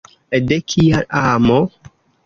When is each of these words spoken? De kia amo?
De 0.47 0.57
kia 0.73 1.05
amo? 1.21 1.63